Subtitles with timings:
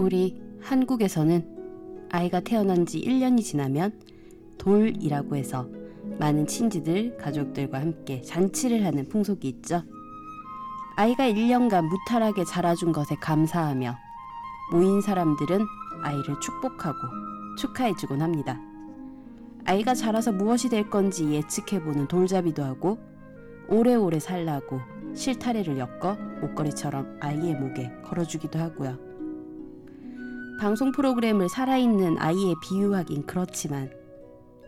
[0.00, 4.00] 우리 한국에서는 아이가 태어난 지 1년이 지나면
[4.56, 5.68] 돌이라고 해서
[6.18, 9.82] 많은 친지들, 가족들과 함께 잔치를 하는 풍속이 있죠.
[10.96, 13.94] 아이가 1년간 무탈하게 자라준 것에 감사하며
[14.72, 15.66] 모인 사람들은
[16.02, 16.98] 아이를 축복하고
[17.58, 18.58] 축하해주곤 합니다.
[19.66, 22.98] 아이가 자라서 무엇이 될 건지 예측해보는 돌잡이도 하고
[23.68, 24.80] 오래오래 살라고
[25.14, 29.09] 실타래를 엮어 목걸이처럼 아이의 목에 걸어주기도 하고요.
[30.60, 33.90] 방송 프로그램을 살아있는 아이에 비유하긴 그렇지만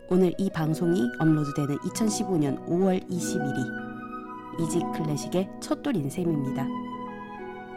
[0.09, 6.67] 오늘 이 방송이 업로드되는 2015년 5월 21일이 이지 클래식의 첫돌인 셈입니다.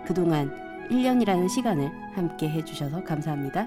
[0.07, 0.51] 그동안
[0.89, 3.67] 1년이라는 시간을 함께 해주셔서 감사합니다.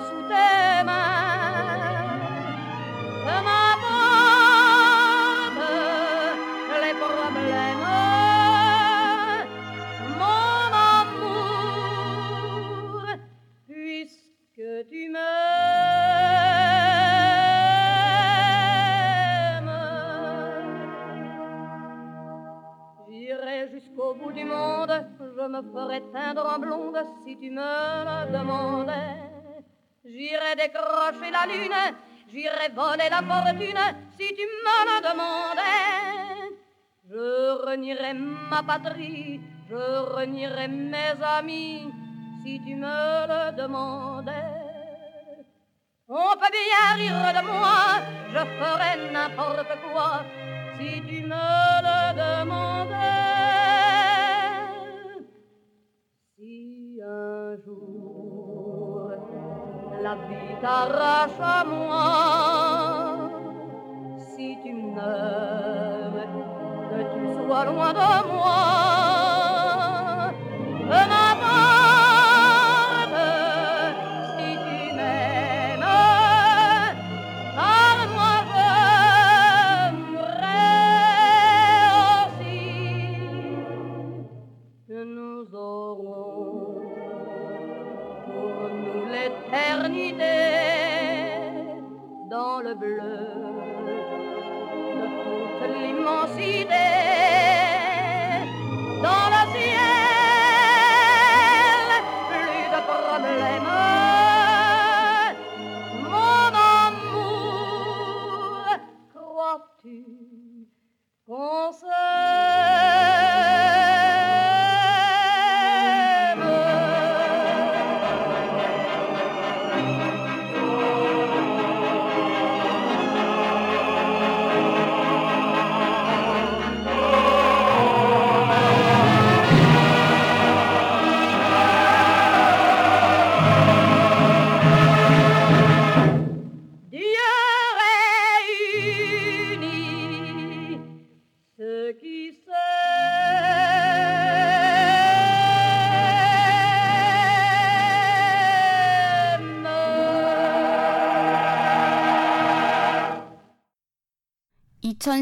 [0.00, 0.33] su
[31.46, 31.96] la lune,
[32.30, 33.84] j'irai voler la fortune
[34.16, 36.56] si tu me le demandais.
[37.08, 38.14] Je renierai
[38.50, 39.84] ma patrie, je
[40.16, 41.90] renierai mes amis
[42.42, 44.32] si tu me le demandais.
[46.08, 48.00] On peut bien rire de moi,
[48.32, 50.24] je ferai n'importe quoi
[50.76, 51.46] si tu me
[51.86, 52.94] le demandais.
[56.36, 58.03] Si un jour
[60.04, 63.30] la vie t'arrache à moi,
[64.18, 66.26] si tu meurs,
[66.90, 68.83] que tu sois loin de moi,
[92.76, 93.43] bleu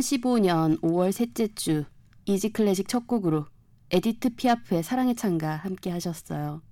[0.00, 1.84] 2015년 5월 셋째 주
[2.24, 3.46] 이지 클래식 첫 곡으로
[3.90, 6.62] 에디트 피아프의 사랑의 찬가 함께 하셨어요.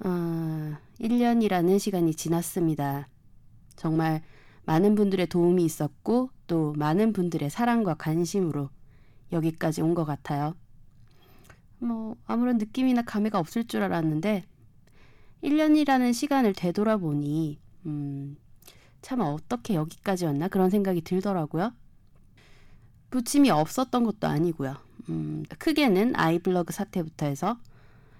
[0.00, 3.08] 아, 1년이라는 시간이 지났습니다.
[3.76, 4.22] 정말
[4.66, 8.68] 많은 분들의 도움이 있었고 또 많은 분들의 사랑과 관심으로
[9.32, 10.54] 여기까지 온 것 같아요.
[11.78, 14.44] 뭐 아무런 느낌이나 감회가 없을 줄 알았는데
[15.42, 18.36] 1년이라는 시간을 되돌아보니 음,
[19.00, 21.72] 참 어떻게 여기까지 왔나 그런 생각이 들더라고요.
[23.10, 24.76] 부침이 없었던 것도 아니고요.
[25.08, 27.58] 음, 크게는 아이블로그 사태부터 해서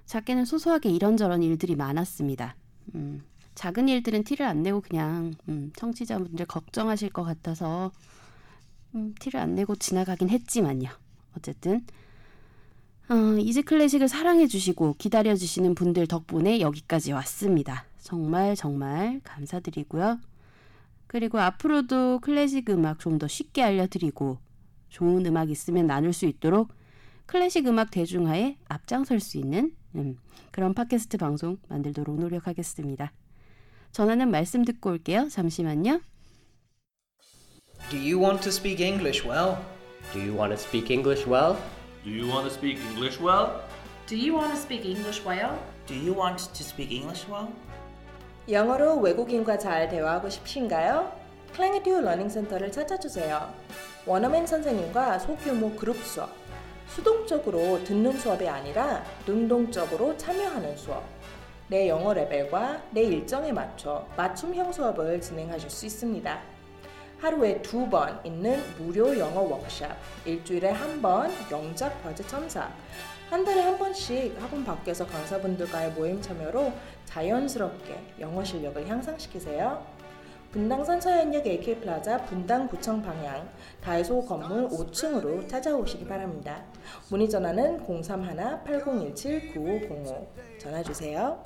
[0.07, 2.55] 작게는 소소하게 이런저런 일들이 많았습니다.
[2.95, 3.23] 음,
[3.55, 7.91] 작은 일들은 티를 안 내고 그냥 음, 청취자분들 걱정하실 것 같아서
[8.95, 10.89] 음, 티를 안 내고 지나가긴 했지만요.
[11.37, 11.85] 어쨌든
[13.09, 17.85] 어, 이지 클래식을 사랑해 주시고 기다려 주시는 분들 덕분에 여기까지 왔습니다.
[18.01, 20.19] 정말 정말 감사드리고요.
[21.07, 24.39] 그리고 앞으로도 클래식 음악 좀 더 쉽게 알려드리고
[24.97, 26.73] 좋은 음악 있으면 나눌 수 있도록
[27.27, 30.17] 클래식 음악 대중화에 앞장설 수 있는 음,
[30.51, 33.13] 그런 팟캐스트 방송 만들도록 노력하겠습니다.
[33.93, 35.29] 전하는 말씀 듣고 올게요.
[35.29, 36.01] 잠시만요.
[37.91, 39.59] Do you want to speak English well?
[40.15, 41.59] Do you want to speak English well?
[42.03, 43.61] Do you want to speak English well?
[44.07, 45.59] Do you want to speak English well?
[45.87, 47.53] Do you want to speak English well?
[48.49, 51.13] 영어로 외국인과 잘 대화하고 싶으신가요?
[51.53, 53.53] 클랭에듀 러닝 센터를 찾아주세요.
[54.07, 56.31] 원어민 선생님과 소규모 그룹 수업,
[56.89, 61.03] 수동적으로 듣는 수업이 아니라 능동적으로 참여하는 수업,
[61.69, 66.41] 내 영어 레벨과 내 일정에 맞춰 맞춤형 수업을 진행하실 수 있습니다.
[67.21, 69.91] 하루에 두 번 있는 무료 영어 워크샵,
[70.25, 72.71] 일주일에 한 번 영작 과제 첨삭,
[73.31, 76.73] 한 달에 한 번씩 학원 밖에서 강사분들과의 모임 참여로
[77.07, 79.96] 자연스럽게 영어 실력을 향상시키세요.
[80.51, 83.49] 분당 서현역 AK 플라자 분당구청 방향
[83.83, 86.65] 다이소 건물 5층으로 찾아오시기 바랍니다.
[87.11, 90.27] 문의 전화는 031-8017-9505
[90.59, 91.45] 전화 주세요.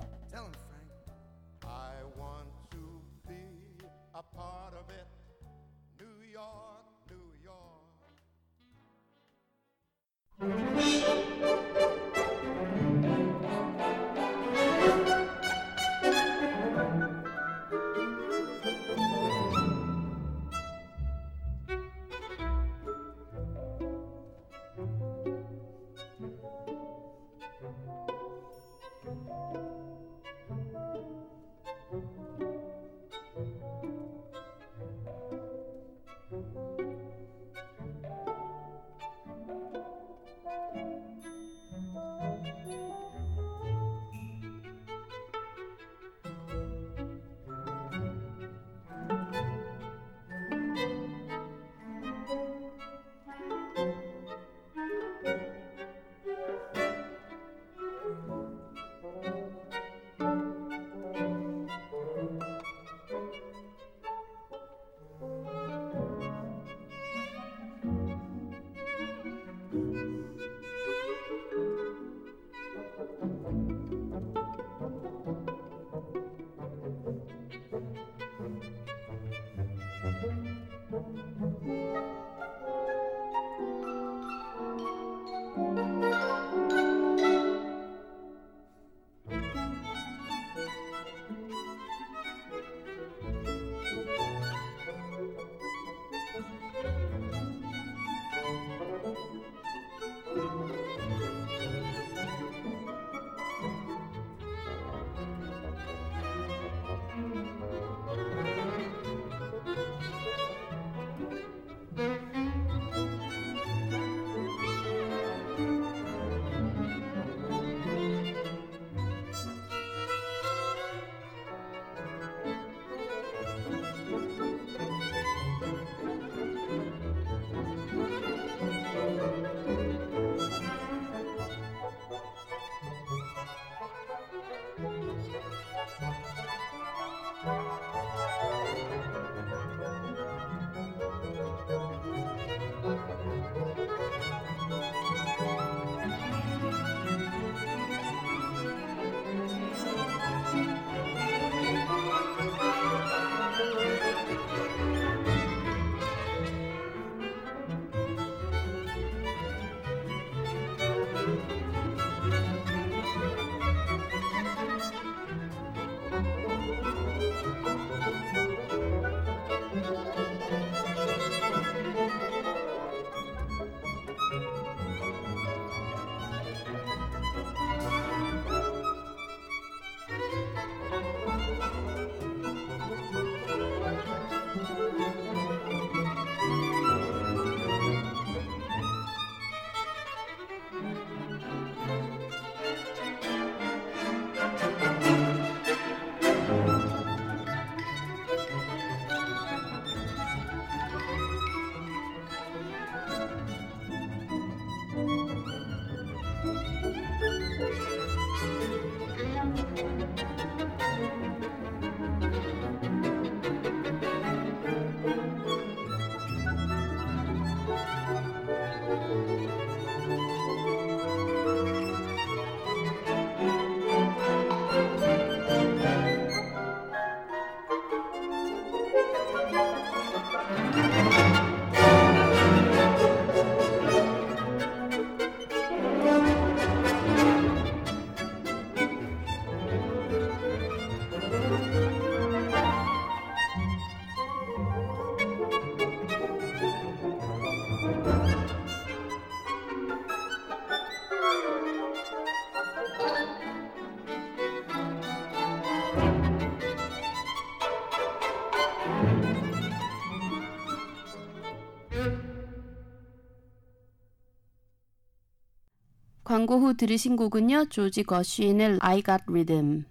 [266.41, 267.67] 광고 후 들으신 곡은요.
[267.67, 269.85] 조지 거쉬인의 I Got Rhythm.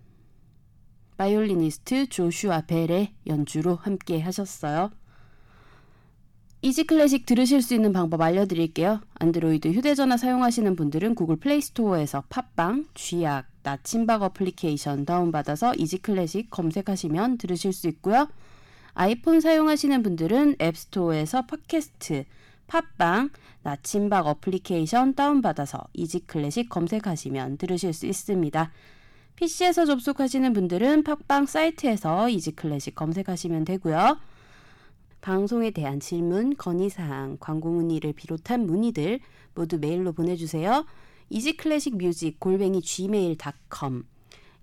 [1.16, 4.90] 바이올리니스트 조슈아 벨의 연주로 함께 하셨어요.
[6.64, 9.00] 이지 클래식 들으실 수 있는 방법 알려드릴게요.
[9.20, 17.38] 안드로이드 휴대전화 사용하시는 분들은 구글 플레이 스토어에서 팟빵, 쥐약, 나침박 어플리케이션 다운받아서 이지 클래식 검색하시면
[17.38, 18.28] 들으실 수 있고요.
[18.96, 22.26] 아이폰 사용하시는 분들은 앱스토어에서 팟캐스트,
[22.70, 23.32] 팟빵,
[23.64, 28.72] 나침박 어플리케이션 다운받아서 이지 클래식 검색하시면 들으실 수 있습니다.
[29.36, 34.18] PC에서 접속하시는 분들은 팟빵 사이트에서 이지 클래식 검색하시면 되고요.
[35.22, 39.20] 방송에 대한 질문, 건의사항, 광고 문의를 비롯한 문의들
[39.54, 40.86] 모두 메일로 보내주세요.
[41.30, 44.04] easyclassicmusic 골뱅이 gmail.com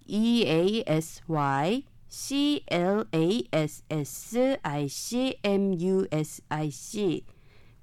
[0.06, 6.70] e a s y c l a s s i c m u s i
[6.70, 7.24] c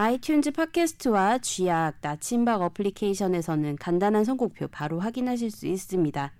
[0.00, 6.32] 아이튠즈 팟캐스트와 쥐약, 나침박 어플리케이션에서는 간단한 선곡표 바로 확인하실 수 있습니다.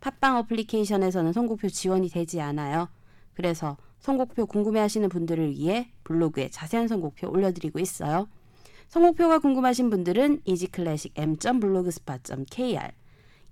[0.00, 2.90] 팟빵 어플리케이션에서는 선곡표 지원이 되지 않아요.
[3.32, 8.28] 그래서 선곡표 궁금해하시는 분들을 위해 블로그에 자세한 선곡표 올려드리고 있어요.
[8.88, 12.92] 선곡표가 궁금하신 분들은 easyclassic m.blogspot.kr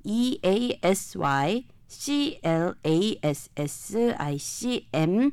[0.04, 5.30] e a s y c l a s s i c m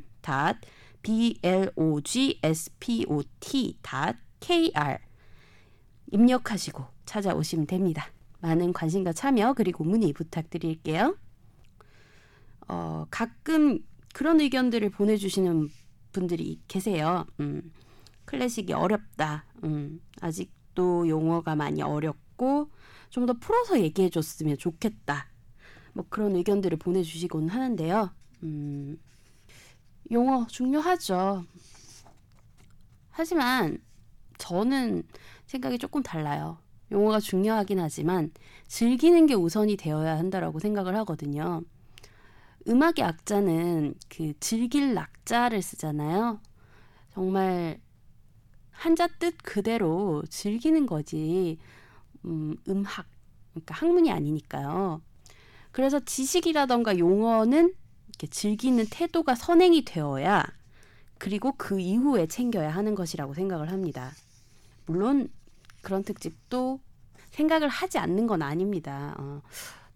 [1.04, 3.78] b l o g s p o t
[4.40, 4.98] k r
[6.12, 8.08] 입력하시고 찾아오시면 됩니다.
[8.42, 11.16] 많은 관심과 참여 그리고 문의 부탁드릴게요.
[12.68, 13.80] 어, 가끔
[14.14, 15.70] 그런 의견들을 보내주시는
[16.12, 17.26] 분들이 계세요.
[17.40, 17.72] 음,
[18.26, 19.46] 클래식이 어렵다.
[19.64, 22.72] 음, 아직도 용어가 많이 어렵고
[23.14, 25.28] 좀 더 풀어서 얘기해 줬으면 좋겠다.
[25.94, 28.10] 뭐 그런 의견들을 보내주시곤 하는데요.
[28.42, 28.98] 음,
[30.12, 31.46] 용어 중요하죠.
[33.10, 33.80] 하지만
[34.38, 35.04] 저는
[35.46, 36.58] 생각이 조금 달라요.
[36.92, 38.32] 용어가 중요하긴 하지만
[38.68, 41.62] 즐기는 게 우선이 되어야 한다라고 생각을 하거든요.
[42.68, 46.40] 음악의 악자는 그 즐길 낙자를 쓰잖아요.
[47.14, 47.80] 정말
[48.72, 51.58] 한자 뜻 그대로 즐기는 거지.
[52.26, 53.06] 음, 음학
[53.54, 55.02] 그러니까 학문이 아니니까요.
[55.72, 57.74] 그래서 지식이라던가 용어는
[58.14, 60.46] 이렇게 즐기는 태도가 선행이 되어야
[61.18, 64.12] 그리고 그 이후에 챙겨야 하는 것이라고 생각을 합니다.
[64.86, 65.30] 물론
[65.82, 66.80] 그런 특집도
[67.32, 69.16] 생각을 하지 않는 건 아닙니다.
[69.20, 69.42] 어,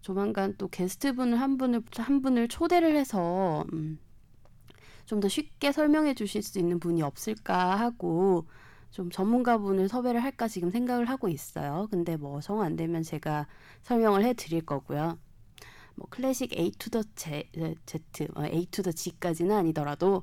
[0.00, 3.98] 조만간 또 게스트분을 한 분을 한 분을 초대를 해서 음,
[5.06, 8.46] 좀 더 쉽게 설명해 주실 수 있는 분이 없을까 하고
[8.90, 11.88] 좀 전문가분을 섭외를 할까 지금 생각을 하고 있어요.
[11.90, 13.46] 근데 뭐 정 안 되면 제가
[13.82, 15.18] 설명을 해 드릴 거고요.
[15.98, 17.50] 뭐 클래식 A to the Z,
[17.86, 20.22] Z 어, A to the G까지는 아니더라도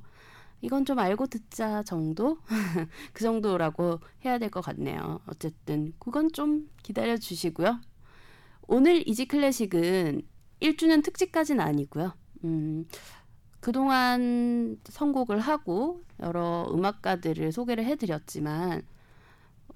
[0.62, 2.38] 이건 좀 알고 듣자 정도?
[3.12, 5.20] 그 정도라고 해야 될 것 같네요.
[5.26, 7.78] 어쨌든 그건 좀 기다려 주시고요.
[8.68, 10.22] 오늘 이지 클래식은
[10.60, 12.14] 1주년 특집까지는 아니고요.
[12.44, 12.86] 음,
[13.60, 18.82] 그동안 선곡을 하고 여러 음악가들을 소개를 해드렸지만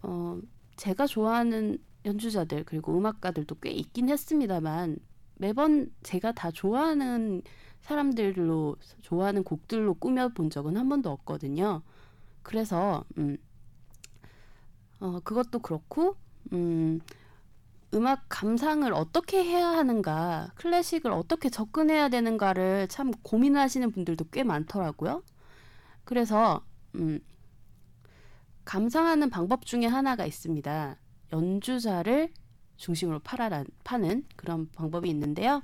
[0.02, 0.38] 어,
[0.76, 4.96] 제가 좋아하는 연주자들 그리고 음악가들도 꽤 있긴 했습니다만
[5.40, 7.40] 매번 제가 다 좋아하는
[7.80, 11.80] 사람들로 좋아하는 곡들로 꾸며 본 적은 한 번도 없거든요.
[12.42, 13.38] 그래서 음,
[15.00, 16.16] 어, 그것도 그렇고
[16.52, 17.00] 음,
[17.94, 25.22] 음악 감상을 어떻게 해야 하는가, 클래식을 어떻게 접근해야 되는가를 참 고민하시는 분들도 꽤 많더라고요.
[26.04, 26.62] 그래서
[26.96, 27.18] 음,
[28.66, 30.96] 감상하는 방법 중에 하나가 있습니다.
[31.32, 32.30] 연주자를
[32.80, 35.62] 중심으로 팔아라, 파는 그런 방법이 있는데요.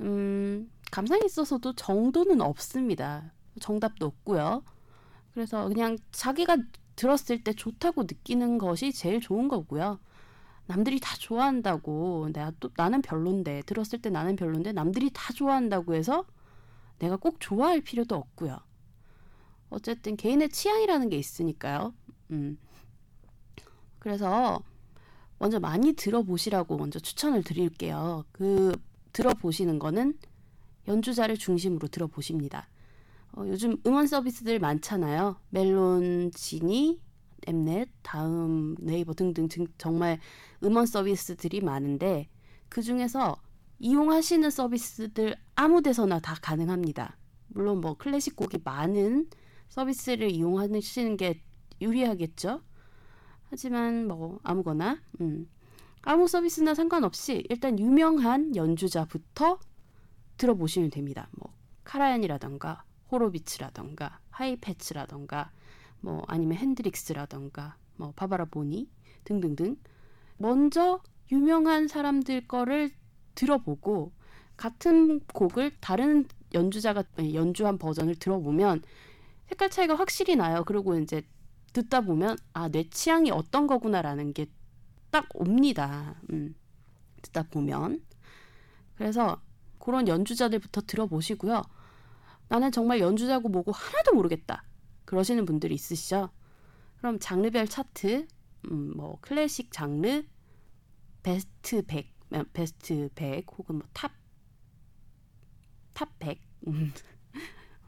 [0.00, 3.32] 음, 감상에 있어서도 정도는 없습니다.
[3.60, 4.64] 정답도 없고요.
[5.32, 6.58] 그래서 그냥 자기가
[6.96, 10.00] 들었을 때 좋다고 느끼는 것이 제일 좋은 거고요.
[10.66, 16.24] 남들이 다 좋아한다고 내가 또 나는 별론데 들었을 때 나는 별론데 남들이 다 좋아한다고 해서
[16.98, 18.58] 내가 꼭 좋아할 필요도 없고요.
[19.70, 21.94] 어쨌든 개인의 취향이라는 게 있으니까요.
[22.32, 22.58] 음.
[24.00, 24.62] 그래서
[25.40, 28.24] 먼저 많이 들어보시라고 먼저 추천을 드릴게요.
[28.30, 28.76] 그
[29.14, 30.18] 들어보시는 거는
[30.86, 32.68] 연주자를 중심으로 들어보십니다.
[33.32, 35.36] 어, 요즘 응원 서비스들 많잖아요.
[35.48, 37.00] 멜론, 지니,
[37.46, 40.20] 엠넷, 다음 네이버 등등 정말
[40.62, 42.28] 음원 서비스들이 많은데
[42.68, 43.36] 그 중에서
[43.78, 47.16] 이용하시는 서비스들 아무 데서나 다 가능합니다.
[47.48, 49.30] 물론 뭐 클래식 곡이 많은
[49.70, 51.42] 서비스를 이용하시는 게
[51.80, 52.60] 유리하겠죠.
[53.50, 55.48] 하지만 뭐 아무거나 음.
[56.02, 59.58] 아무 서비스나 상관없이 일단 유명한 연주자부터
[60.38, 61.28] 들어보시면 됩니다.
[61.32, 61.52] 뭐
[61.84, 65.50] 카라얀이라던가 호로비츠라던가 하이패츠라던가
[66.00, 68.88] 뭐 아니면 핸드릭스라던가 뭐 바바라 보니
[69.24, 69.76] 등등등
[70.38, 72.90] 먼저 유명한 사람들 거를
[73.34, 74.12] 들어보고
[74.56, 77.04] 같은 곡을 다른 연주자가
[77.34, 78.82] 연주한 버전을 들어보면
[79.46, 80.64] 색깔 차이가 확실히 나요.
[80.64, 81.22] 그리고 이제
[81.72, 84.46] 듣다 보면 아 내 취향이 어떤 거구나라는 게
[85.10, 86.20] 딱 옵니다.
[86.30, 86.54] 음,
[87.22, 88.04] 듣다 보면
[88.96, 89.40] 그래서
[89.78, 91.62] 그런 연주자들부터 들어보시고요.
[92.48, 94.64] 나는 정말 연주자고 뭐고 하나도 모르겠다.
[95.04, 96.30] 그러시는 분들이 있으시죠?
[96.98, 98.26] 그럼 장르별 차트,
[98.70, 100.22] 음, 뭐 클래식 장르,
[101.22, 102.06] 베스트 100,
[102.52, 104.12] 베스트 100 혹은 뭐 탑,
[105.94, 106.40] 탑 100.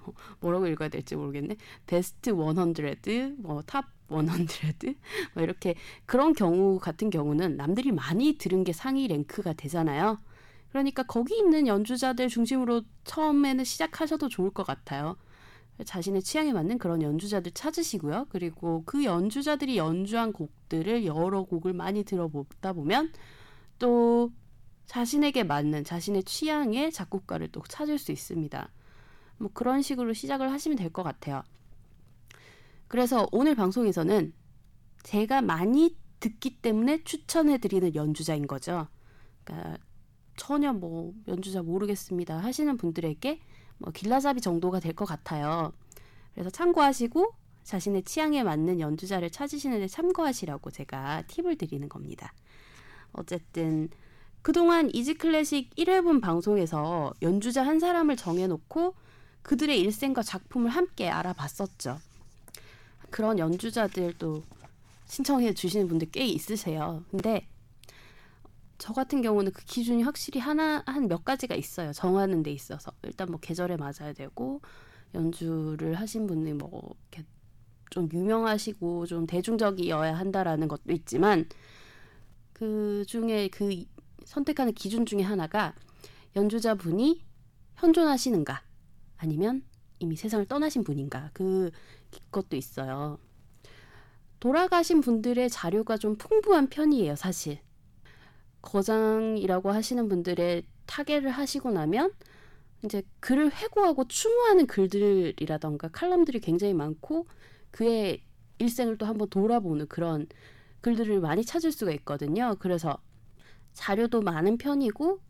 [0.06, 0.12] 음.
[0.40, 1.56] 뭐라고 읽어야 될지 모르겠네.
[1.86, 4.96] 베스트 100, 뭐탑 100,
[5.34, 5.74] 뭐 이렇게
[6.06, 10.18] 그런 경우 같은 경우는 남들이 많이 들은 게 상위 랭크가 되잖아요.
[10.70, 15.16] 그러니까 거기 있는 연주자들 중심으로 처음에는 시작하셔도 좋을 것 같아요.
[15.84, 18.26] 자신의 취향에 맞는 그런 연주자들 찾으시고요.
[18.28, 23.12] 그리고 그 연주자들이 연주한 곡들을 여러 곡을 많이 들어보다 보면
[23.78, 24.30] 또
[24.86, 28.68] 자신에게 맞는 자신의 취향의 작곡가를 또 찾을 수 있습니다.
[29.38, 31.42] 뭐 그런 식으로 시작을 하시면 될 것 같아요.
[32.88, 34.32] 그래서 오늘 방송에서는
[35.02, 38.86] 제가 많이 듣기 때문에 추천해 드리는 연주자인 거죠.
[39.44, 39.78] 그러니까
[40.36, 43.40] 전혀 뭐 연주자 모르겠습니다 하시는 분들에게
[43.78, 45.72] 뭐 길라잡이 정도가 될 것 같아요.
[46.34, 52.32] 그래서 참고하시고 자신의 취향에 맞는 연주자를 찾으시는데 참고하시라고 제가 팁을 드리는 겁니다.
[53.12, 53.88] 어쨌든
[54.42, 58.94] 그동안 이지 클래식 1회분 방송에서 연주자 한 사람을 정해놓고
[59.42, 61.98] 그들의 일생과 작품을 함께 알아봤었죠.
[63.10, 64.42] 그런 연주자들도
[65.06, 67.04] 신청해 주시는 분들 꽤 있으세요.
[67.10, 67.46] 근데
[68.78, 71.92] 저 같은 경우는 그 기준이 확실히 하나 한 몇 가지가 있어요.
[71.92, 74.60] 정하는 데 있어서 일단 뭐 계절에 맞아야 되고
[75.14, 77.28] 연주를 하신 분이 뭐 이렇게
[77.90, 81.46] 좀 유명하시고 좀 대중적이어야 한다라는 것도 있지만
[82.54, 83.84] 그 중에 그
[84.24, 85.74] 선택하는 기준 중에 하나가
[86.34, 87.22] 연주자분이
[87.76, 88.62] 현존하시는가
[89.22, 89.62] 아니면
[90.00, 91.70] 이미 세상을 떠나신 분인가 그
[92.32, 93.18] 것도 있어요.
[94.40, 97.60] 돌아가신 분들의 자료가 좀 풍부한 편이에요, 사실.
[98.62, 102.12] 거장이라고 하시는 분들의 타계를 하시고 나면
[102.84, 107.28] 이제 글을 회고하고 추모하는 글들이라던가 칼럼들이 굉장히 많고
[107.70, 108.22] 그의
[108.58, 110.26] 일생을 또 한번 돌아보는 그런
[110.80, 112.56] 글들을 많이 찾을 수가 있거든요.
[112.58, 112.98] 그래서
[113.72, 115.20] 자료도 많은 편이고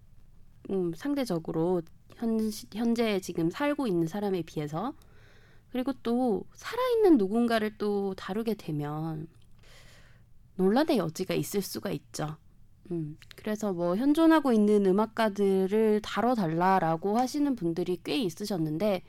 [0.70, 1.82] 음, 상대적으로
[2.22, 2.38] 현,
[2.72, 4.94] 현재 지금 살고 있는 사람에 비해서
[5.70, 9.26] 그리고 또 살아있는 누군가를 또 다루게 되면
[10.56, 12.36] 논란의 여지가 있을 수가 있죠.
[12.90, 19.02] 음, 그래서 뭐 현존하고 있는 음악가들을 다뤄달라라고 하시는 분들이 꽤 있으셨는데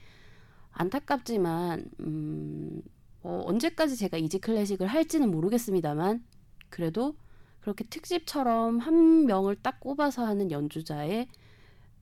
[0.71, 2.82] 안타깝지만 음,
[3.21, 6.23] 뭐 언제까지 제가 이지 클래식을 할지는 모르겠습니다만
[6.69, 7.15] 그래도
[7.60, 11.28] 그렇게 특집처럼 한 명을 딱 꼽아서 하는 연주자의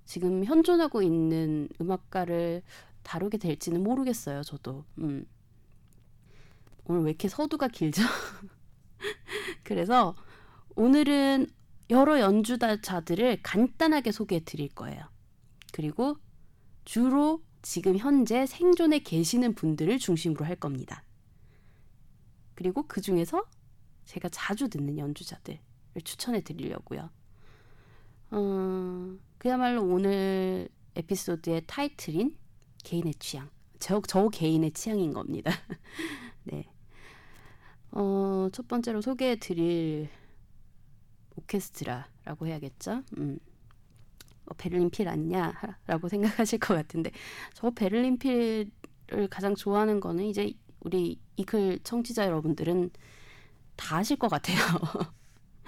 [0.06, 2.64] 지금 현존하고 있는 음악가를
[3.04, 4.44] 다루게 될지는 모르겠어요.
[4.44, 4.86] 저도.
[5.00, 5.26] 음.
[6.86, 8.02] 오늘 왜 이렇게 서두가 길죠?
[9.64, 10.16] 그래서
[10.76, 11.48] 오늘은
[11.90, 15.04] 여러 연주자들을 간단하게 소개해 드릴 거예요.
[15.74, 16.18] 그리고
[16.86, 21.04] 주로 지금 현재 생존에 계시는 분들을 중심으로 할 겁니다.
[22.56, 23.44] 그리고 그 중에서
[24.06, 25.60] 제가 자주 듣는 연주자들을
[26.04, 27.10] 추천해 드리려고요.
[28.32, 32.38] 어, 그야말로 오늘 에피소드의 타이틀인
[32.84, 33.50] 개인의 취향.
[33.80, 35.50] 저, 저 개인의 취향인 겁니다.
[36.46, 36.64] 네.
[37.90, 40.10] 어, 첫 번째로 소개해 드릴
[41.36, 43.02] 오케스트라라고 해야겠죠.
[43.18, 43.40] 음.
[44.46, 45.54] 어, 베를린 필 아니냐
[45.88, 47.10] 라고 생각하실 것 같은데
[47.56, 48.70] 저 베를린 필을
[49.32, 52.92] 가장 좋아하는 거는 이제 우리 이클 청취자 여러분들은
[53.76, 54.58] 다 아실 것 같아요.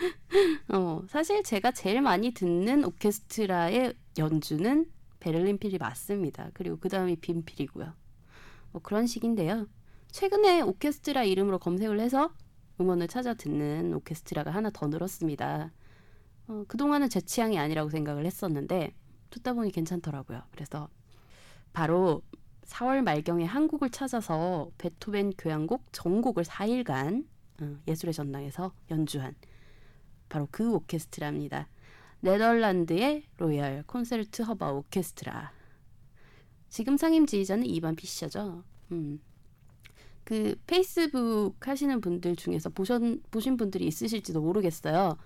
[0.69, 4.85] 어, 사실 제가 제일 많이 듣는 오케스트라의 연주는
[5.19, 6.49] 베를린 필이 맞습니다.
[6.53, 7.93] 그리고 그 다음이 빈필이고요.
[8.71, 9.67] 뭐 그런 식인데요.
[10.11, 12.33] 최근에 오케스트라 이름으로 검색을 해서
[12.79, 15.71] 음원을 찾아 듣는 오케스트라가 하나 더 늘었습니다.
[16.47, 18.93] 어, 그동안은 제 취향이 아니라고 생각을 했었는데
[19.29, 20.43] 듣다 보니 괜찮더라고요.
[20.51, 20.89] 그래서
[21.71, 22.21] 바로
[22.65, 27.25] 4월 말경에 한국을 찾아서 베토벤 교향곡 전곡을 4일간
[27.61, 29.35] 어, 예술의 전당에서 연주한
[30.33, 31.67] 바로 그 오케스트라입니다.
[32.21, 35.51] 네덜란드의 로열 콘세르트 허바우 오케스트라.
[36.69, 38.63] 지금 상임 지휘자는 이반 피셔죠.
[38.91, 39.21] 음.
[40.23, 45.19] 그 페이스북 하시는 분들 중에서 보신, 보신 분들이 있으실지도 모르겠어요.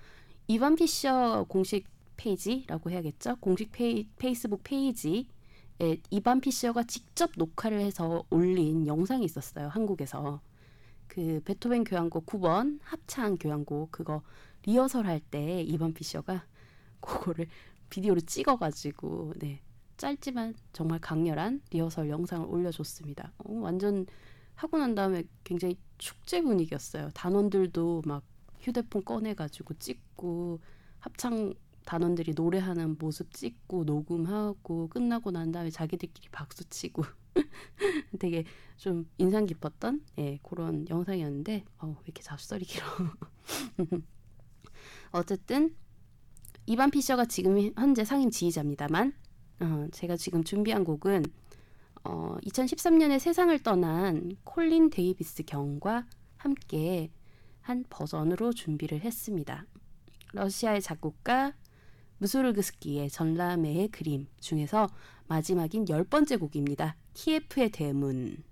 [0.47, 3.37] 이반 피셔 공식 페이지라고 해야겠죠?
[3.37, 5.23] 공식 페이, 페이스북 페이지에
[6.09, 9.69] 이반 피셔가 직접 녹화를 해서 올린 영상이 있었어요.
[9.69, 10.41] 한국에서.
[11.07, 14.21] 그 베토벤 교향곡 9번 합창 교향곡 그거
[14.67, 16.45] 리허설 할 때 이반 피셔가
[16.99, 17.47] 그거를
[17.89, 19.62] 비디오로 찍어가지고 네
[19.97, 23.34] 짧지만 정말 강렬한 리허설 영상을 올려줬습니다.
[23.39, 24.06] 어, 완전
[24.56, 27.10] 하고 난 다음에 굉장히 축제 분위기였어요.
[27.13, 28.23] 단원들도 막
[28.60, 30.60] 휴대폰 꺼내가지고 찍고
[30.99, 31.53] 합창
[31.86, 37.03] 단원들이 노래하는 모습 찍고 녹음하고 끝나고 난 다음에 자기들끼리 박수 치고
[38.19, 38.43] 되게
[38.75, 42.86] 좀 인상 깊었던 예, 그런 영상이었는데 어, 왜 이렇게 잡설이 길어
[45.17, 45.75] 어쨌든
[46.65, 49.13] 이반 피셔가 지금 현재 상임 지휘자입니다만
[49.62, 51.25] 어, 제가 지금 준비한 곡은
[52.03, 56.06] 어, 2013년에 세상을 떠난 콜린 데이비스 경과
[56.38, 57.12] 함께
[57.62, 59.65] 한 버전으로 준비를 했습니다.
[60.34, 61.53] 러시아의 작곡가
[62.19, 64.88] 무소르그스키의 전람회의 그림 중에서
[65.27, 66.95] 마지막인 열 번째 곡입니다.
[67.13, 68.43] 키예프의 대문.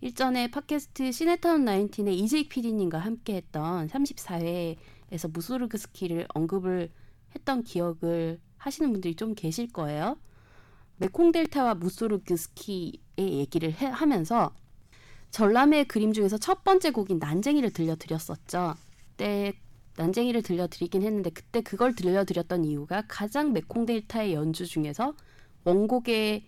[0.00, 4.76] 일전에 팟캐스트 시네타운 19의 이재익 PD님과 함께했던 34회
[5.12, 6.90] 에서 무소르그스키를 언급을
[7.34, 10.18] 했던 기억을 하시는 분들이 좀 계실 거예요.
[10.98, 14.54] 메콩델타와 무소르그스키의 얘기를 해, 하면서
[15.30, 18.74] 전람의 그림 중에서 첫 번째 곡인 난쟁이를 들려드렸었죠.
[19.10, 19.52] 그때
[19.96, 25.14] 난쟁이를 들려드리긴 했는데 그때 그걸 들려드렸던 이유가 가장 메콩델타의 연주 중에서
[25.64, 26.46] 원곡의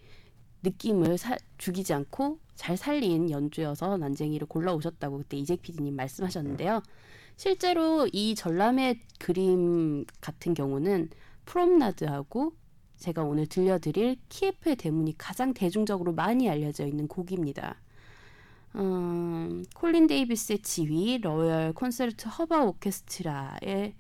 [0.63, 6.83] 느낌을 사, 죽이지 않고 잘 살린 연주여서 난쟁이를 골라 오셨다고 그때 이재 PD님 말씀하셨는데요.
[7.39, 11.09] 실제로 이 전람의 그림 같은 경우는
[11.45, 12.53] 프롬나드하고
[12.97, 17.77] 제가 오늘 들려드릴 키예프의 대문이 가장 대중적으로 많이 알려져 있는 곡입니다.
[18.75, 23.95] 음, 콜린 데이비스의 지휘, 로열 콘서트 허바 오케스트라의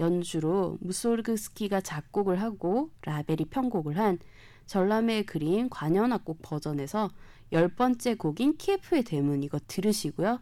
[0.00, 4.18] 연주로 무소르그스키가 작곡을 하고 라벨이 편곡을 한
[4.66, 7.08] 전람의 그림 관현악곡 버전에서
[7.52, 10.40] 열 번째 곡인 키예프의 대문 이거 들으시고요.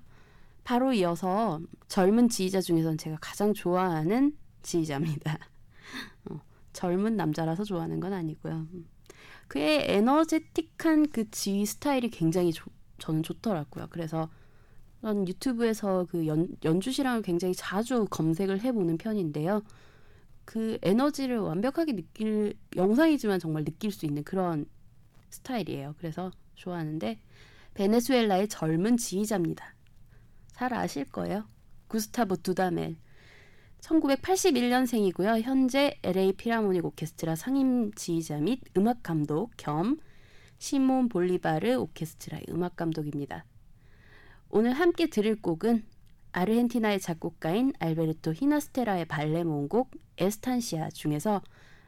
[0.64, 5.38] 바로 이어서 젊은 지휘자 중에서는 제가 가장 좋아하는 지휘자입니다.
[6.30, 6.40] 어,
[6.72, 8.66] 젊은 남자라서 좋아하는 건 아니고요.
[9.48, 13.88] 그의 에너제틱한 그 지휘 스타일이 굉장히 조, 저는 좋더라고요.
[13.90, 14.30] 그래서
[15.02, 19.62] 전 유튜브에서 그 연, 연주실랑을 굉장히 자주 검색을 해보는 편인데요.
[20.44, 24.64] 그 에너지를 완벽하게 느낄 영상이지만 정말 느낄 수 있는 그런
[25.30, 25.94] 스타일이에요.
[25.98, 27.20] 그래서 좋아하는데
[27.74, 29.74] 베네수엘라의 젊은 지휘자입니다.
[30.52, 31.48] 잘 아실 거예요.
[31.88, 32.96] 구스타보 두다멜.
[33.80, 35.42] 1981년생이고요.
[35.42, 39.98] 현재 LA 피라모닉 오케스트라 상임 지휘자 및 음악 감독 겸
[40.58, 43.44] 시몬 볼리바르 오케스트라의 음악 감독입니다.
[44.48, 45.84] 오늘 함께 들을 곡은
[46.30, 51.42] 아르헨티나의 작곡가인 알베르토 히나스테라의 발레 모음곡 에스탄시아 중에서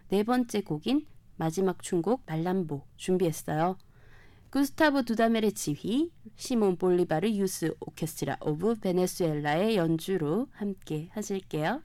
[0.09, 3.79] 네 번째 곡인 마지막 춤곡 말람보 준비했어요.
[4.55, 11.83] 구스타브 두다멜의 지휘, 시몬 볼리바르 Youth Orchestra of Venezuela의 연주로 함께 하실게요.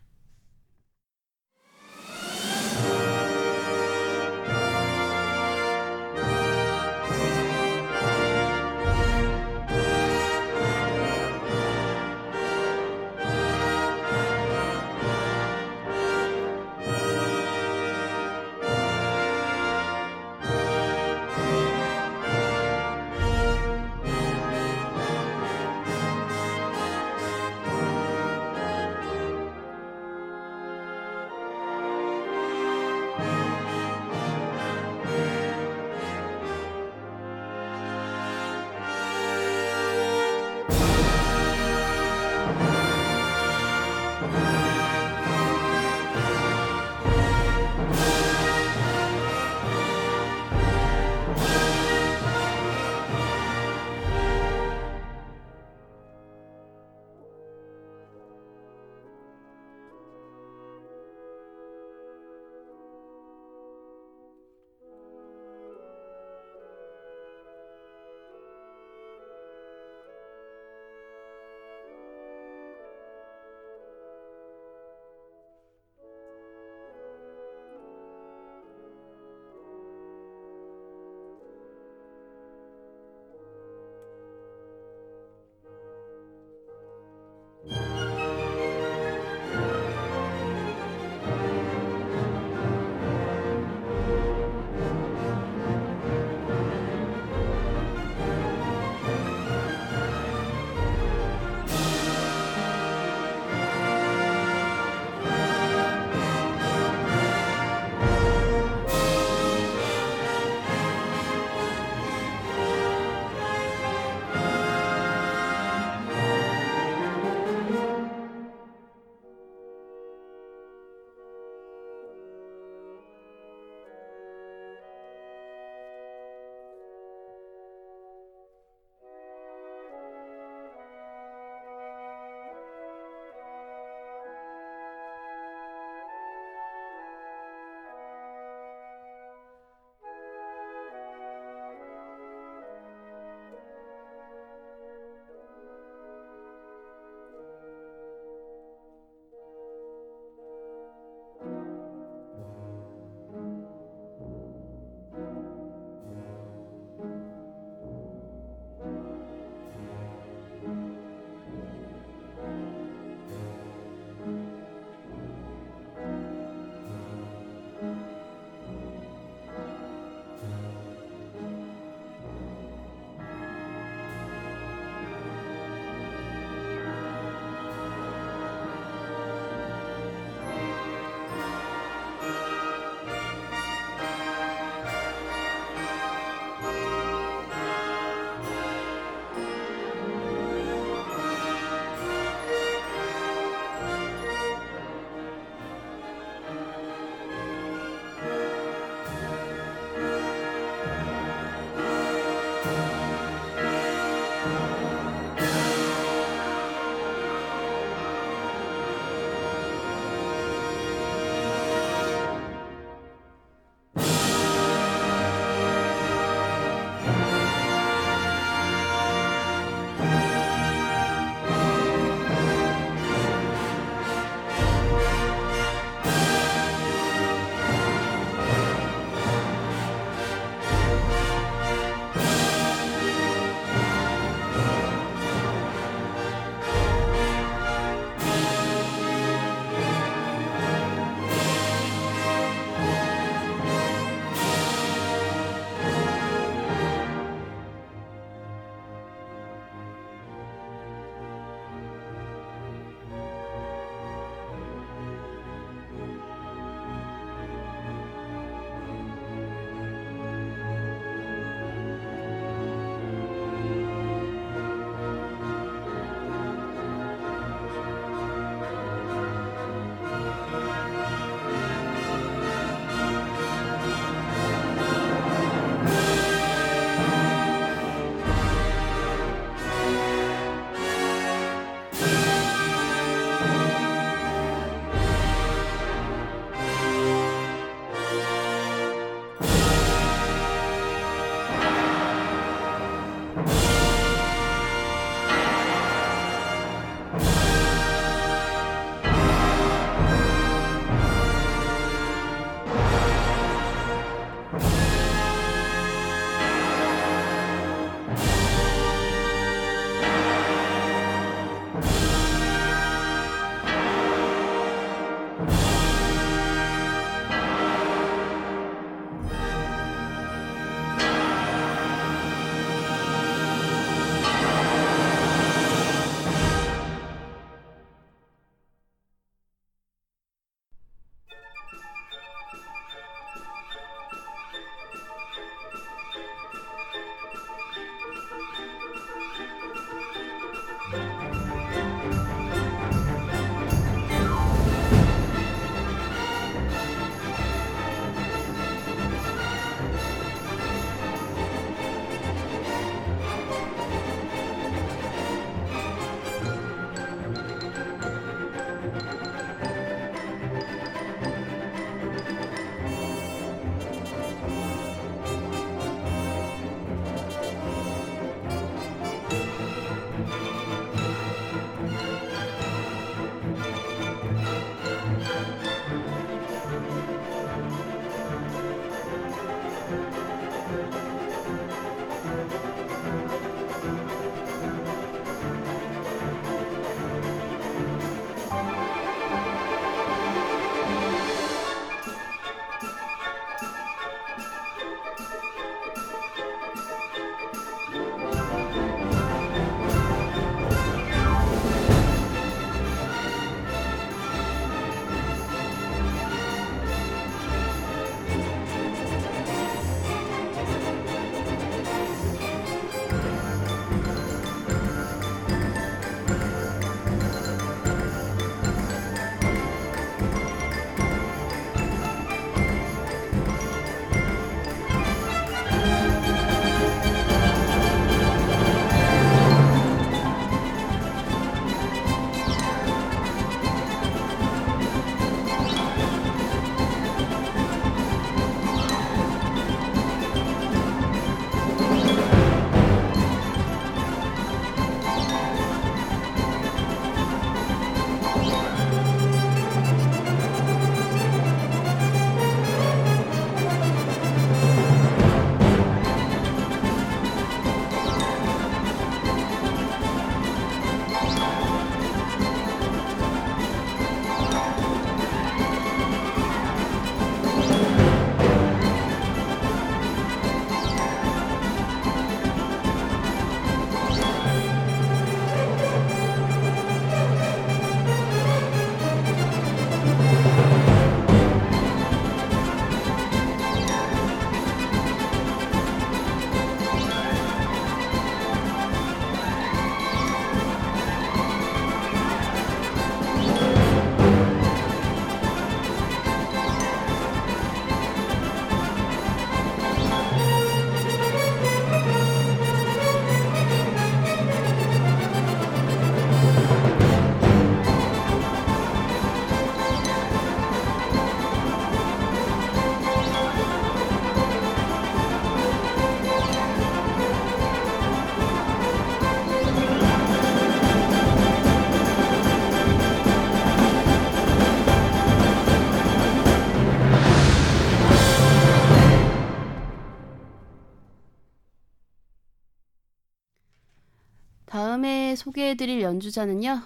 [535.39, 536.81] 소개해드릴 연주자는요.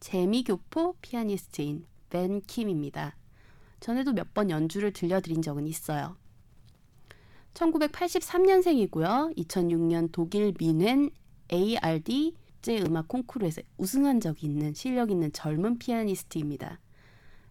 [0.00, 3.16] 재미교포 피아니스트인 벤 킴입니다.
[3.78, 6.16] 전에도 몇 번 연주를 들려드린 적은 있어요.
[7.54, 9.36] 1983년생이고요.
[9.36, 11.10] 2006년 독일 민헨
[11.52, 16.80] ARD 제 음악 콩쿠르에서 우승한 적이 있는 실력 있는 젊은 피아니스트입니다.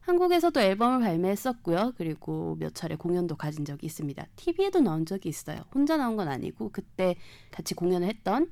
[0.01, 1.93] 한국에서도 앨범을 발매했었고요.
[1.95, 4.27] 그리고 몇 차례 공연도 가진 적이 있습니다.
[4.35, 5.61] TV에도 나온 적이 있어요.
[5.73, 7.15] 혼자 나온 건 아니고 그때
[7.49, 8.51] 같이 공연을 했던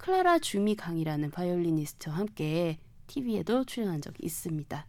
[0.00, 4.86] 클라라 주미 강이라는 바이올리니스트와 함께 TV에도 출연한 적이 있습니다.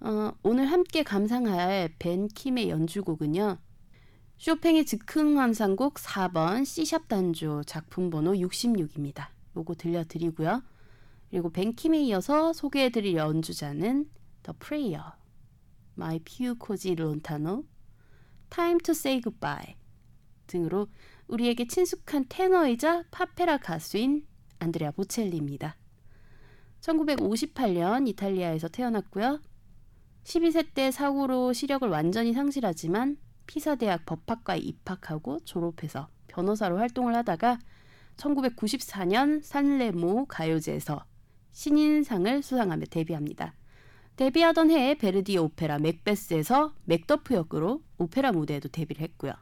[0.00, 3.58] 어, 오늘 함께 감상할 벤 킴의 연주곡은요.
[4.36, 9.28] 쇼팽의 즉흥 환상곡 4번 C샵 단조 작품 번호 66입니다.
[9.56, 10.60] 요거 들려드리고요.
[11.30, 14.10] 그리고 벤 킴에 이어서 소개해드릴 연주자는
[14.42, 15.04] The Prayer,
[15.96, 17.62] My Piu Cosi Lontano,
[18.48, 19.76] Time to Say Goodbye
[20.48, 20.88] 등으로
[21.30, 24.26] 우리에게 친숙한 테너이자 파페라 가수인
[24.58, 25.76] 안드레아 보첼리입니다.
[26.80, 29.40] 1958년 이탈리아에서 태어났고요.
[30.24, 33.16] 12세 때 사고로 시력을 완전히 상실하지만
[33.46, 37.58] 피사 대학 법학과에 입학하고 졸업해서 변호사로 활동을 하다가
[38.16, 41.04] 1994년 산레모 가요제에서
[41.52, 43.54] 신인상을 수상하며 데뷔합니다.
[44.16, 49.32] 데뷔하던 해에 베르디 오페라 맥베스에서 맥더프 역으로 오페라 무대에도 데뷔를 했고요.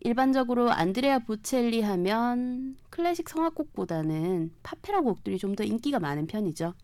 [0.00, 6.74] 일반적으로 안드레아 보첼리 하면 클래식 성악곡보다는 팝페라 곡들이 좀 더 인기가 많은 편이죠.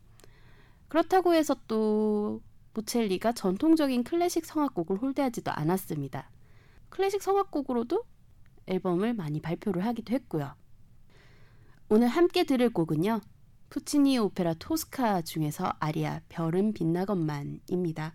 [0.88, 2.40] 그렇다고 해서 또
[2.72, 6.30] 보첼리가 전통적인 클래식 성악곡을 홀대하지도 않았습니다.
[6.88, 8.04] 클래식 성악곡으로도
[8.66, 10.54] 앨범을 많이 발표를 하기도 했고요.
[11.88, 13.20] 오늘 함께 들을 곡은요.
[13.70, 18.14] 푸치니 오페라 토스카 중에서 아리아 별은 빛나건만입니다.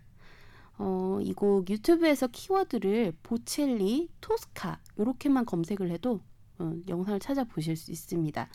[0.82, 6.20] 어, 이 곡 유튜브에서 키워드를 보첼리, 토스카 이렇게만 검색을 해도
[6.58, 8.48] 어, 영상을 찾아보실 수 있습니다.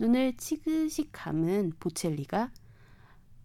[0.00, 2.50] 눈을 치그시 감은 보첼리가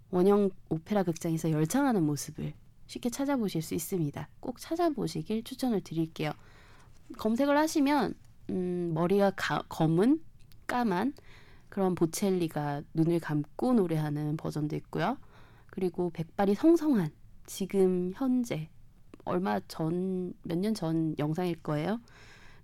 [0.10, 2.54] 원형 오페라 극장에서 열창하는 모습을
[2.88, 4.28] 쉽게 찾아보실 수 있습니다.
[4.40, 6.32] 꼭 찾아보시길 추천을 드릴게요.
[7.20, 8.16] 검색을 하시면
[8.50, 10.20] 음, 머리가 가, 검은
[10.66, 11.14] 까만
[11.70, 15.20] 그런 보첼리가 눈을 감고 노래하는 버전도 있고요.
[15.68, 17.12] 그리고 백발이 성성한
[17.50, 18.70] 지금 현재
[19.26, 22.00] 얼마 전 몇 년 전 영상일 거예요.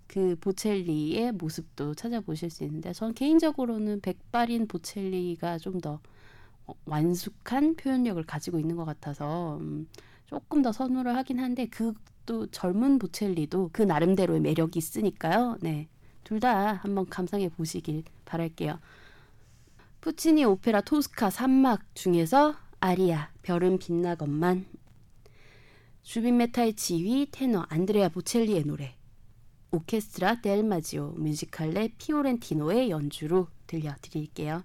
[0.07, 5.99] 그 보첼리의 모습도 찾아보실 수 있는데 전 개인적으로는 백발인 보첼리가 좀 더
[6.86, 9.88] 완숙한 표현력을 가지고 있는 것 같아서 음,
[10.27, 15.57] 조금 더 선호를 하긴 한데 그또 젊은 보첼리도 그 나름대로의 매력이 있으니까요.
[15.61, 15.88] 네.
[16.23, 18.79] 둘 다 한번 감상해 보시길 바랄게요.
[20.01, 24.65] 푸치니 오페라 토스카 3막 중에서 아리아 별은 빛나건만
[26.01, 28.95] 주빈 메타의 지휘 테너 안드레아 보첼리의 노래
[29.69, 34.63] 오케스트라 델마지오 뮤지칼레 피오렌티노의 연주로 들려드릴게요.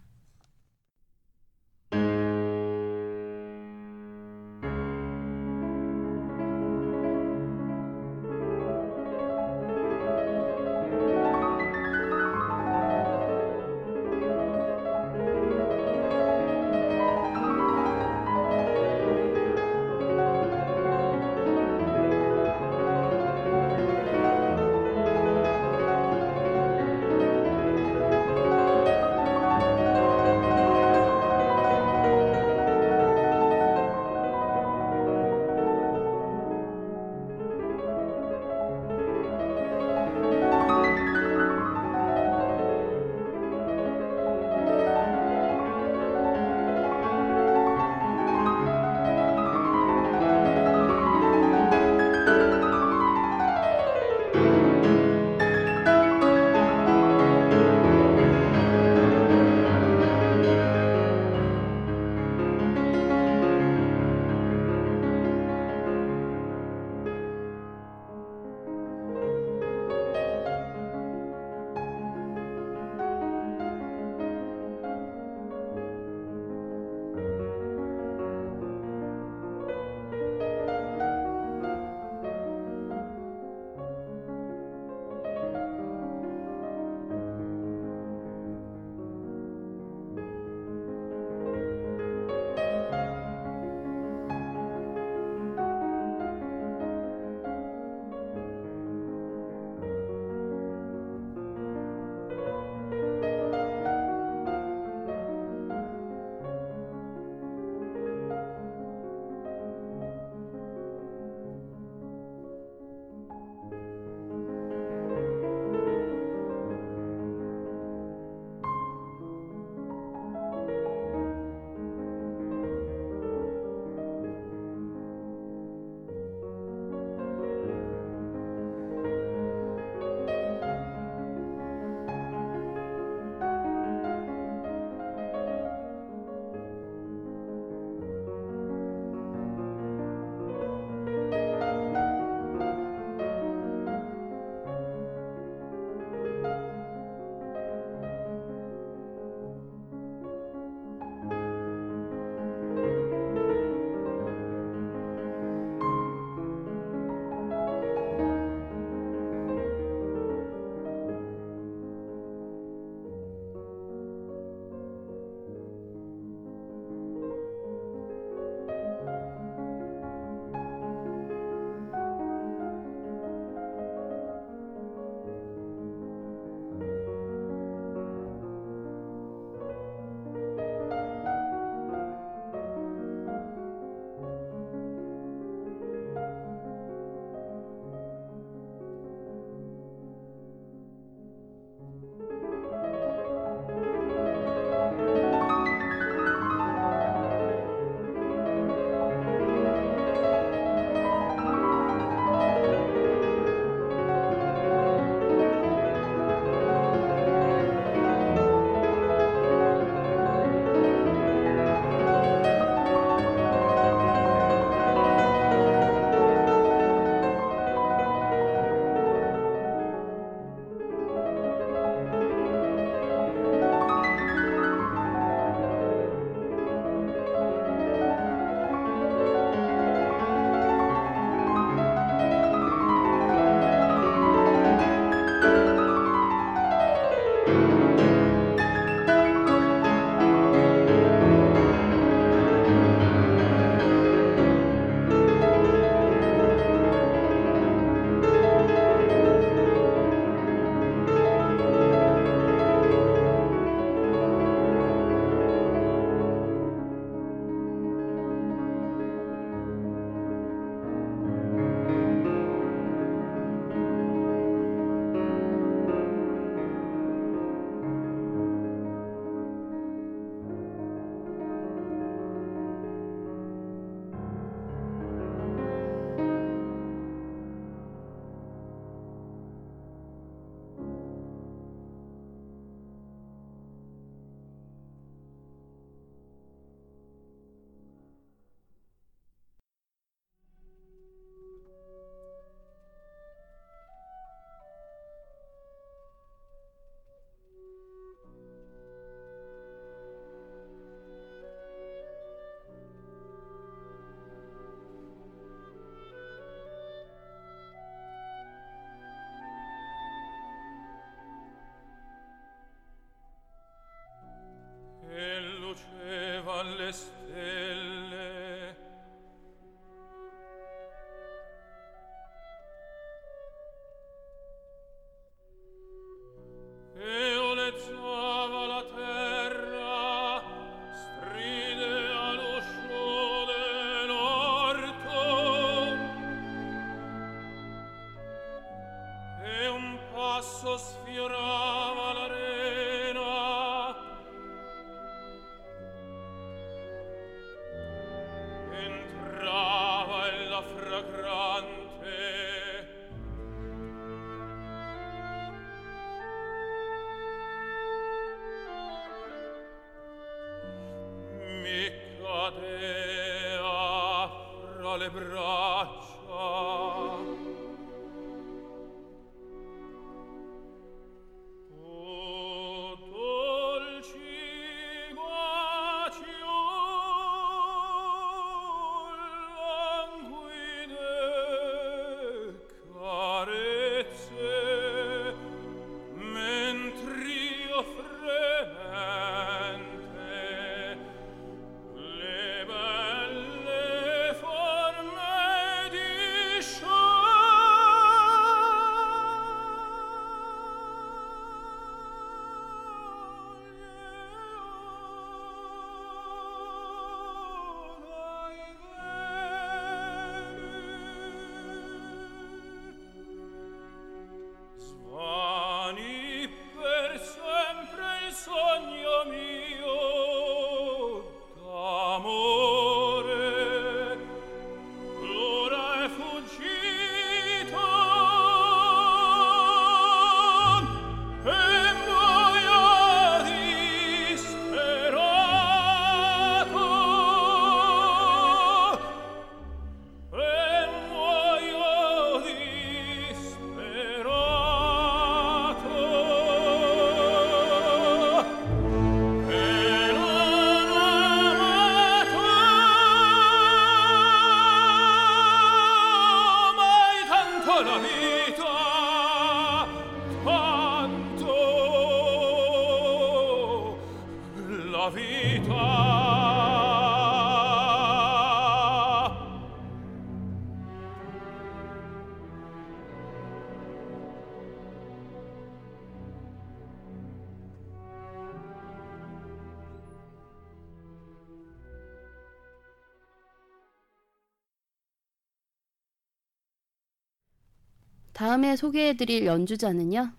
[488.61, 490.33] 다음에 소개해드릴 연주자는요.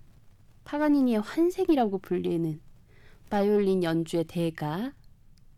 [0.63, 2.61] 파가니니의 환생이라고 불리는
[3.31, 4.93] 바이올린 연주의 대가,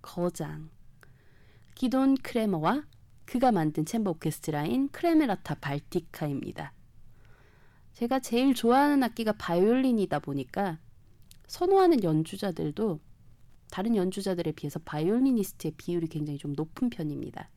[0.01, 0.70] 거장,
[1.76, 2.86] 기돈 크레머와
[3.26, 6.72] 그가 만든 chamber 오케스트라인 크레메라타 발티카입니다.
[7.95, 10.80] 제가 제일 좋아하는 악기가 바이올린이다 보니까
[11.47, 13.01] 선호하는 연주자들도
[13.72, 17.49] 다른 연주자들에 비해서 바이올리니스트의 비율이 굉장히 좀 높은 편입니다.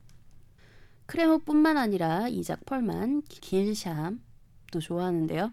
[1.06, 4.25] 크레머뿐만 아니라 이작 펄만, 길샴
[4.70, 5.52] 도 좋아하는데요.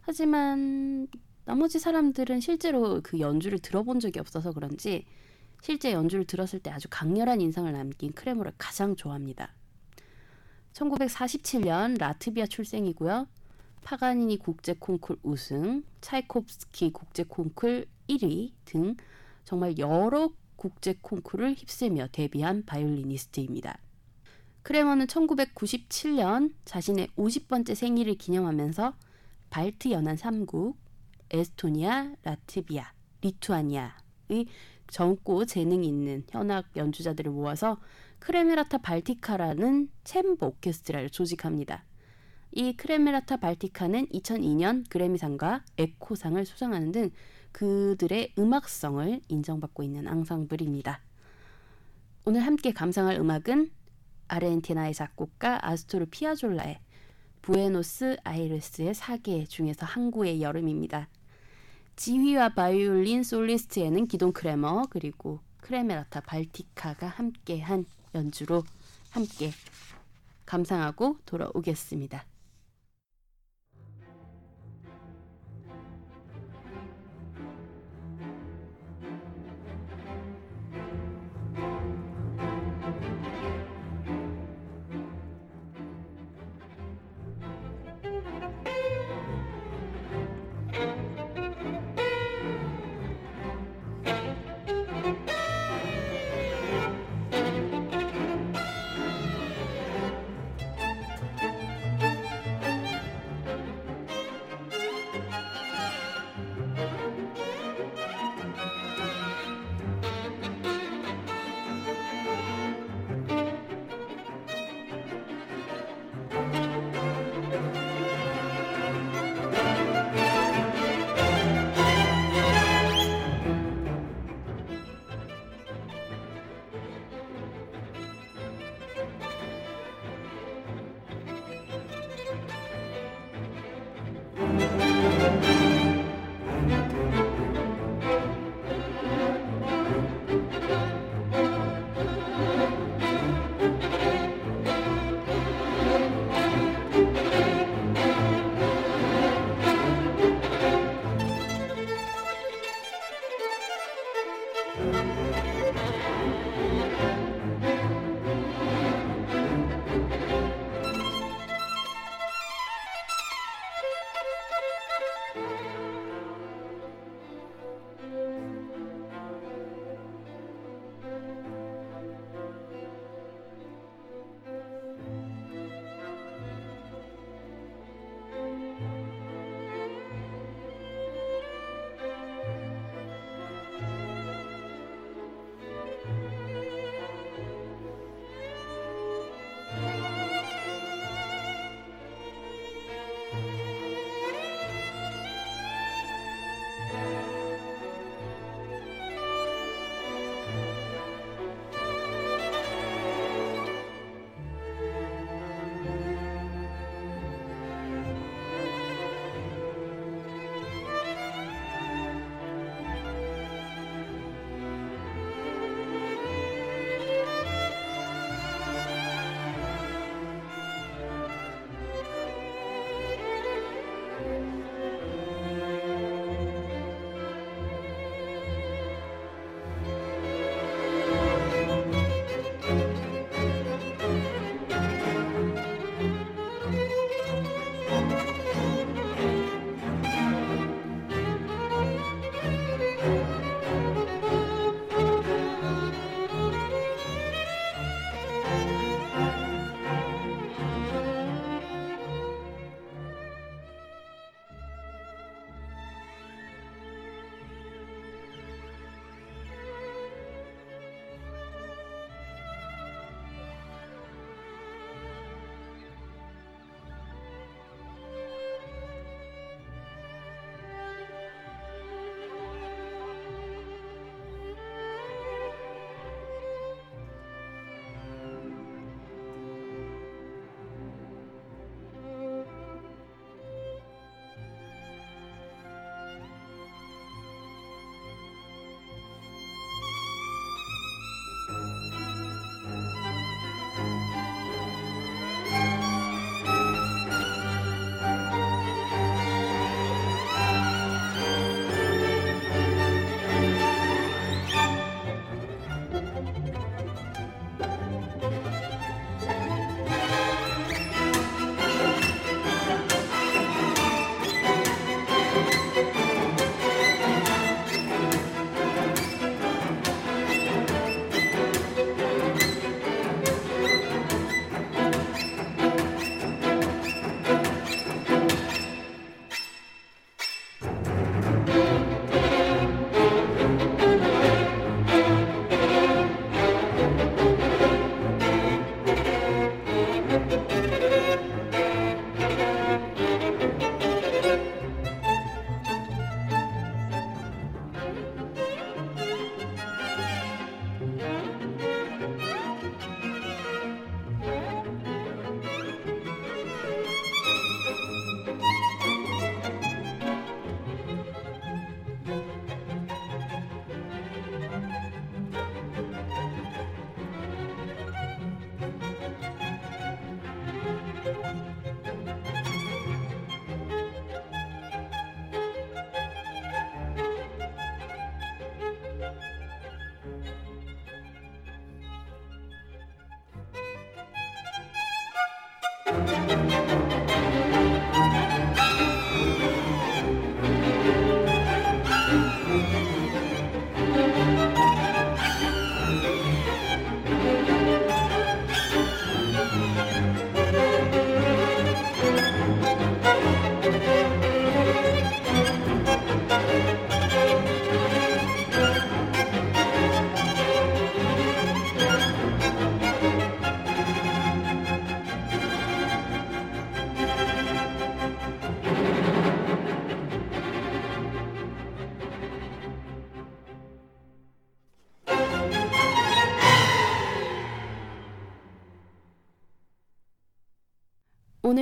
[0.00, 1.08] 하지만
[1.44, 5.04] 나머지 사람들은 실제로 그 연주를 들어본 적이 없어서 그런지
[5.62, 9.54] 실제 연주를 들었을 때 아주 강렬한 인상을 남긴 크레모를 가장 좋아합니다.
[10.72, 13.26] 1947년 라트비아 출생이고요.
[13.82, 18.96] 파가니니 국제 콩쿨 우승, 차이콥스키 국제 콩쿨 1위 등
[19.44, 23.78] 정말 여러 국제 콩쿨을 휩쓸며 데뷔한 바이올리니스트입니다.
[24.66, 28.94] 크레머는 1997년 자신의 50번째 생일을 기념하면서
[29.48, 30.74] 발트 연안 3국,
[31.30, 32.90] 에스토니아, 라트비아,
[33.20, 34.46] 리투아니아의
[34.88, 37.78] 젊고 재능 있는 현악 연주자들을 모아서
[38.18, 41.84] 크레메라타 발티카라는 챔버 오케스트라를 조직합니다.
[42.50, 47.10] 이 크레메라타 발티카는 2002년 그래미상과 에코상을 수상하는 등
[47.52, 51.02] 그들의 음악성을 인정받고 있는 앙상블입니다.
[52.24, 53.70] 오늘 함께 감상할 음악은
[54.28, 56.78] 아르헨티나의 작곡가 아스토르 피아졸라의
[57.42, 61.08] 부에노스 아이레스의 사계 중에서 항구의 여름입니다.
[61.96, 68.64] 지휘와 바이올린 솔리스트에는 기동 크레머 그리고 크레메라타 발티카가 함께한 연주로
[69.10, 69.50] 함께
[70.44, 72.24] 감상하고 돌아오겠습니다.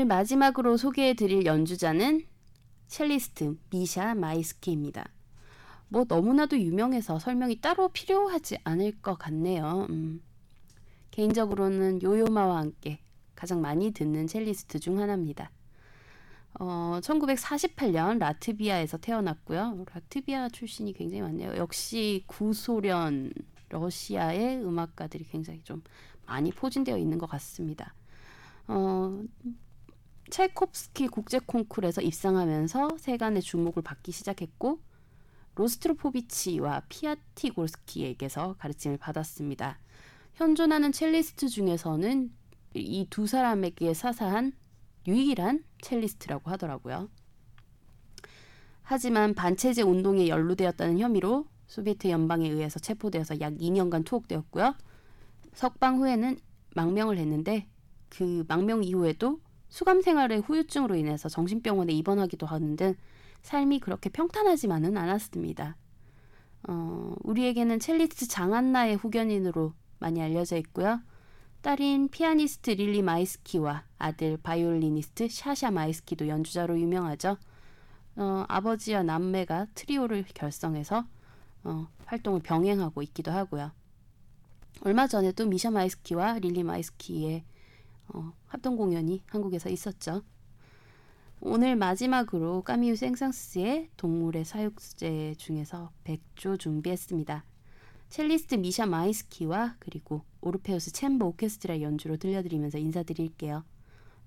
[0.05, 2.27] 오늘 마지막으로 소개해 드릴 연주자는
[2.89, 5.09] 첼리스트 미샤 마이스키입니다.
[5.89, 9.87] 뭐 너무나도 유명해서 설명이 따로 필요하지 않을 것 같네요.
[9.89, 10.23] 음.
[11.11, 13.01] 개인적으로는 요요마와 함께
[13.35, 15.51] 가장 많이 듣는 첼리스트 중 하나입니다.
[16.61, 19.87] 어, 1948년 라트비아에서 태어났고요.
[19.91, 21.57] 라트비아 출신이 굉장히 많네요.
[21.57, 23.33] 역시 구소련
[23.71, 25.83] 러시아의 음악가들이 굉장히 좀
[26.27, 27.95] 많이 포진되어 있는 것 같습니다.
[28.67, 29.23] 어,
[30.31, 34.81] 찰콥스키 국제 콩쿨에서 입상하면서 세간의 주목을 받기 시작했고
[35.55, 39.79] 로스트로포비치와 피아티고스키에게서 가르침을 받았습니다.
[40.35, 42.33] 현존하는 첼리스트 중에서는
[42.75, 44.53] 이 두 사람에게 사사한
[45.07, 47.09] 유일한 첼리스트라고 하더라고요.
[48.83, 54.75] 하지만 반체제 운동에 연루되었다는 혐의로 소비에트 연방에 의해서 체포되어서 약 2년간 투옥되었고요.
[55.55, 56.39] 석방 후에는
[56.75, 57.69] 망명을 했는데
[58.09, 59.41] 그 망명 이후에도
[59.75, 62.95] 수감 생활의 후유증으로 인해서 정신병원에 입원하기도 하는 등
[63.43, 65.77] 삶이 그렇게 평탄하지만은 않았습니다.
[66.69, 71.01] 어, 우리에게는 첼리스트 장한나의 후견인으로 많이 알려져 있고요.
[71.63, 77.37] 딸인 피아니스트 릴리 마이스키와 아들 바이올리니스트 샤샤 마이스키도 연주자로 유명하죠.
[78.15, 81.05] 어, 아버지와 남매가 트리오를 결성해서
[81.65, 83.73] 어, 활동을 병행하고 있기도 하고요.
[84.83, 87.43] 얼마 전에도 미샤 마이스키와 릴리 마이스키의
[88.11, 90.23] 어, 합동 공연이 한국에서 있었죠.
[91.41, 97.45] 오늘 마지막으로 까미우 생상스의 동물의 사육제 중에서 백조 준비했습니다.
[98.11, 103.65] 첼리스트 미샤 마이스키와 그리고 오르페우스 챔버 오케스트라 연주로 들려드리면서 인사드릴게요.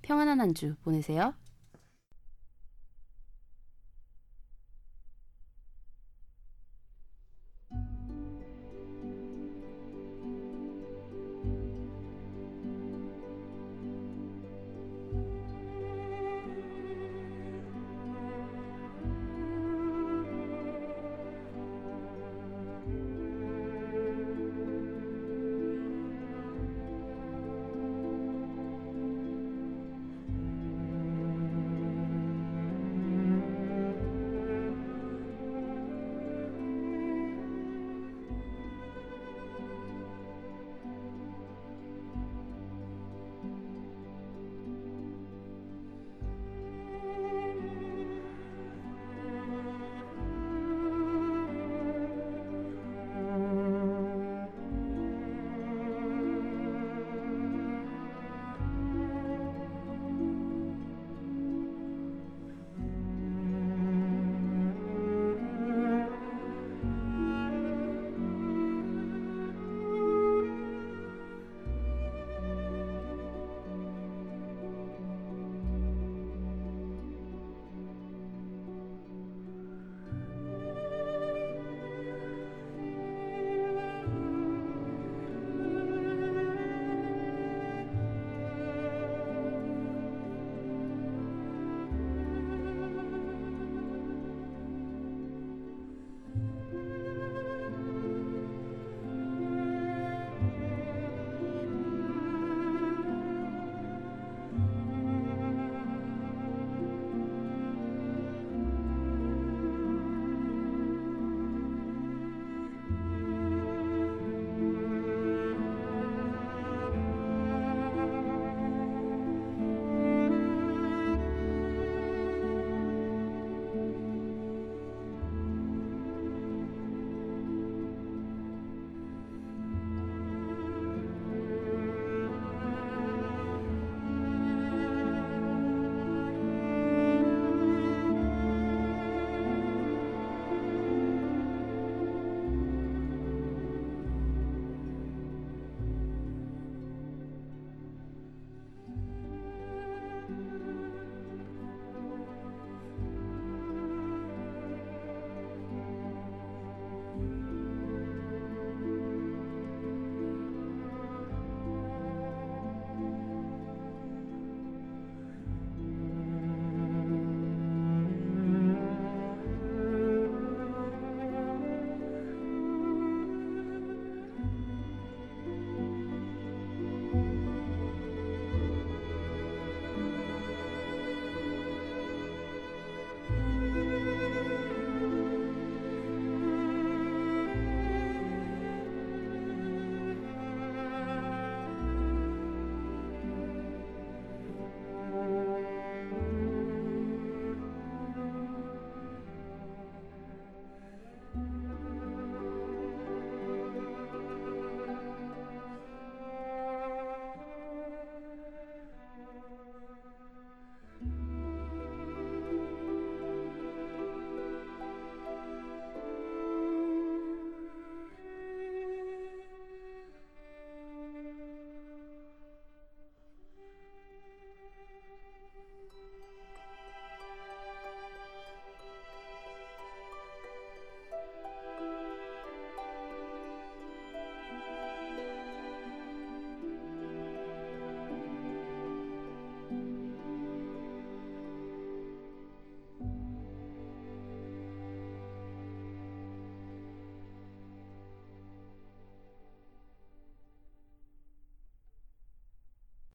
[0.02, 1.34] 평안한 한 주 보내세요.